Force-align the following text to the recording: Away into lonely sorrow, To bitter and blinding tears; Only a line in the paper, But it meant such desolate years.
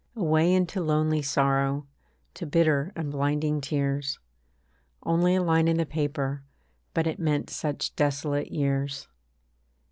Away 0.15 0.51
into 0.51 0.81
lonely 0.81 1.21
sorrow, 1.21 1.85
To 2.33 2.47
bitter 2.47 2.91
and 2.95 3.11
blinding 3.11 3.61
tears; 3.61 4.17
Only 5.03 5.35
a 5.35 5.43
line 5.43 5.67
in 5.67 5.77
the 5.77 5.85
paper, 5.85 6.43
But 6.95 7.05
it 7.05 7.19
meant 7.19 7.51
such 7.51 7.95
desolate 7.95 8.51
years. 8.51 9.07